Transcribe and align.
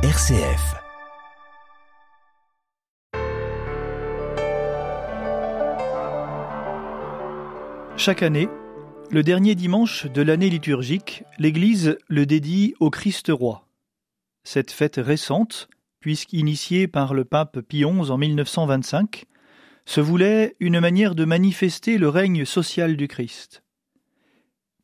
RCF. 0.00 0.76
Chaque 7.96 8.22
année, 8.22 8.48
le 9.10 9.24
dernier 9.24 9.56
dimanche 9.56 10.06
de 10.06 10.22
l'année 10.22 10.50
liturgique, 10.50 11.24
l'Église 11.40 11.98
le 12.06 12.26
dédie 12.26 12.76
au 12.78 12.90
Christ 12.90 13.26
roi. 13.28 13.66
Cette 14.44 14.70
fête 14.70 15.00
récente, 15.02 15.68
puisqu'initiée 15.98 16.86
par 16.86 17.12
le 17.12 17.24
pape 17.24 17.58
Pie 17.62 17.82
XI 17.82 18.12
en 18.12 18.18
1925, 18.18 19.24
se 19.84 20.00
voulait 20.00 20.54
une 20.60 20.78
manière 20.78 21.16
de 21.16 21.24
manifester 21.24 21.98
le 21.98 22.08
règne 22.08 22.44
social 22.44 22.96
du 22.96 23.08
Christ. 23.08 23.64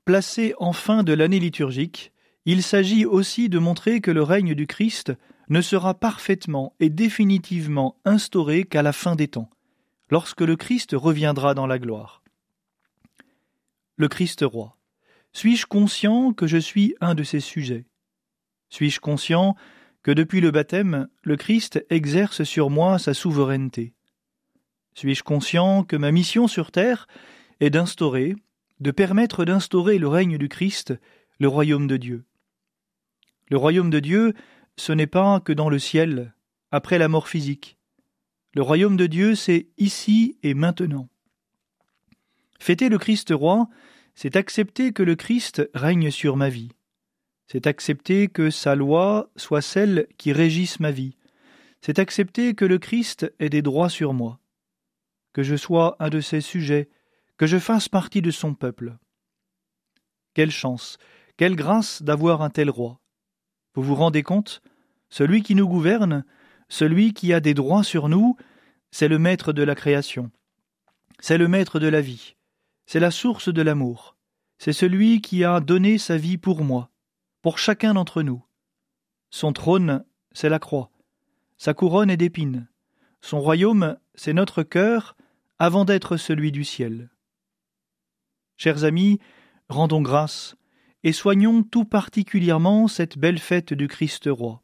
Placé 0.05 0.55
en 0.59 0.73
fin 0.73 1.05
de 1.05 1.12
l'année 1.12 1.39
liturgique, 1.39 2.11
il 2.47 2.63
s'agit 2.63 3.07
aussi 3.07 3.49
de 3.49 3.59
montrer 3.59 4.01
que 4.01 4.11
le 4.11 4.23
règne 4.23 4.55
du 4.55 4.67
Christ 4.67 5.13
ne 5.48 5.61
sera 5.61 5.95
parfaitement 5.95 6.75
et 6.80 6.91
définitivement 6.91 7.97
instauré 8.05 8.65
qu'à 8.65 8.83
la 8.83 8.93
fin 8.93 9.16
des 9.16 9.29
temps, 9.29 9.51
lorsque 10.11 10.41
le 10.41 10.57
Christ 10.57 10.93
reviendra 10.95 11.55
dans 11.55 11.66
la 11.66 11.79
gloire. 11.79 12.23
Le 13.97 14.09
Christ 14.09 14.43
roi. 14.43 14.77
Suis-je 15.33 15.66
conscient 15.66 16.33
que 16.33 16.47
je 16.47 16.59
suis 16.59 16.95
un 17.01 17.15
de 17.15 17.23
ses 17.23 17.41
sujets? 17.41 17.87
Suis-je 18.69 19.01
conscient 19.01 19.57
que 20.02 20.11
depuis 20.11 20.41
le 20.41 20.51
baptême, 20.51 21.09
le 21.23 21.37
Christ 21.37 21.85
exerce 21.91 22.45
sur 22.45 22.71
moi 22.71 22.99
sa 22.99 23.15
souveraineté? 23.15 23.95
Suis-je 24.95 25.23
conscient 25.23 25.83
que 25.83 25.97
ma 25.97 26.13
mission 26.13 26.47
sur 26.47 26.71
terre 26.71 27.09
est 27.61 27.71
d'instaurer, 27.71 28.37
de 28.80 28.91
permettre 28.91 29.45
d'instaurer 29.45 29.99
le 29.99 30.09
règne 30.09 30.38
du 30.38 30.49
Christ, 30.49 30.95
le 31.41 31.49
royaume 31.49 31.87
de 31.87 31.97
Dieu? 31.97 32.24
Le 33.51 33.57
royaume 33.57 33.91
de 33.91 34.01
Dieu, 34.01 34.34
ce 34.77 34.93
n'est 34.93 35.07
pas 35.07 35.41
que 35.41 35.52
dans 35.52 35.69
le 35.69 35.79
ciel, 35.79 36.35
après 36.71 36.98
la 36.98 37.09
mort 37.09 37.29
physique. 37.29 37.79
Le 38.55 38.63
royaume 38.63 38.96
de 38.96 39.07
Dieu, 39.07 39.35
c'est 39.35 39.68
ici 39.79 40.38
et 40.43 40.55
maintenant. 40.55 41.09
Fêter 42.59 42.88
le 42.88 42.99
Christ 42.99 43.33
roi, 43.35 43.68
c'est 44.15 44.37
accepter 44.37 44.93
que 44.93 45.02
le 45.02 45.16
Christ 45.16 45.68
règne 45.74 46.10
sur 46.10 46.37
ma 46.37 46.49
vie. 46.49 46.71
C'est 47.46 47.66
accepter 47.66 48.29
que 48.29 48.51
sa 48.51 48.74
loi 48.74 49.30
soit 49.37 49.61
celle 49.61 50.07
qui 50.16 50.33
régisse 50.33 50.80
ma 50.80 50.90
vie. 50.90 51.16
C'est 51.80 51.99
accepter 51.99 52.55
que 52.55 52.65
le 52.65 52.79
Christ 52.79 53.30
ait 53.38 53.51
des 53.51 53.61
droits 53.61 53.90
sur 53.90 54.15
moi. 54.15 54.40
Que 55.33 55.43
je 55.43 55.57
sois 55.57 55.96
un 55.99 56.09
de 56.09 56.21
ses 56.21 56.40
sujets, 56.40 56.88
que 57.37 57.46
je 57.46 57.59
fasse 57.59 57.88
partie 57.88 58.23
de 58.23 58.30
son 58.30 58.55
peuple. 58.55 58.96
Quelle 60.33 60.51
chance, 60.51 60.96
quelle 61.37 61.57
grâce 61.57 62.02
d'avoir 62.02 62.40
un 62.43 62.51
tel 62.51 62.71
roi. 62.71 63.01
Vous 63.75 63.83
vous 63.83 63.95
rendez 63.95 64.22
compte? 64.22 64.62
Celui 65.11 65.43
qui 65.43 65.55
nous 65.55 65.69
gouverne, 65.69 66.25
celui 66.69 67.12
qui 67.12 67.33
a 67.33 67.41
des 67.41 67.55
droits 67.55 67.84
sur 67.84 68.09
nous, 68.09 68.37
c'est 68.91 69.09
le 69.09 69.19
maître 69.19 69.53
de 69.53 69.62
la 69.62 69.75
création. 69.75 70.31
C'est 71.21 71.39
le 71.39 71.49
maître 71.49 71.81
de 71.81 71.89
la 71.89 72.00
vie. 72.00 72.37
C'est 72.87 73.00
la 73.00 73.11
source 73.11 73.53
de 73.53 73.62
l'amour. 73.62 74.17
C'est 74.59 74.72
celui 74.72 75.21
qui 75.21 75.45
a 75.45 75.61
donné 75.61 75.99
sa 75.99 76.17
vie 76.17 76.39
pour 76.39 76.65
moi, 76.65 76.91
pour 77.43 77.59
chacun 77.59 77.95
d'entre 77.95 78.22
nous. 78.22 78.45
Son 79.31 79.53
trône, 79.53 80.05
c'est 80.33 80.49
la 80.49 80.59
croix. 80.59 80.91
Sa 81.56 81.75
couronne 81.75 82.11
est 82.11 82.17
d'épines. 82.17 82.69
Son 83.21 83.41
royaume, 83.41 83.97
c'est 84.15 84.33
notre 84.33 84.62
cœur, 84.62 85.17
avant 85.59 85.84
d'être 85.84 86.17
celui 86.17 86.53
du 86.53 86.65
ciel. 86.65 87.11
Chers 88.56 88.84
amis, 88.84 89.19
rendons 89.69 90.03
grâce, 90.03 90.56
et 91.05 91.12
soignons 91.12 91.62
tout 91.62 91.84
particulièrement 91.84 92.88
cette 92.88 93.19
belle 93.19 93.38
fête 93.38 93.75
du 93.75 93.88
Christ 93.88 94.27
roi. 94.27 94.62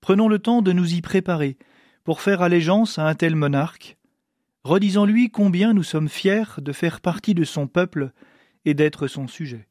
Prenons 0.00 0.28
le 0.28 0.38
temps 0.38 0.62
de 0.62 0.72
nous 0.72 0.94
y 0.94 1.02
préparer 1.02 1.58
pour 2.02 2.20
faire 2.20 2.42
allégeance 2.42 2.98
à 2.98 3.06
un 3.06 3.14
tel 3.14 3.36
monarque, 3.36 3.96
redisons-lui 4.64 5.30
combien 5.30 5.72
nous 5.72 5.82
sommes 5.82 6.08
fiers 6.08 6.58
de 6.58 6.72
faire 6.72 7.00
partie 7.00 7.34
de 7.34 7.44
son 7.44 7.66
peuple 7.66 8.10
et 8.64 8.74
d'être 8.74 9.06
son 9.06 9.28
sujet. 9.28 9.68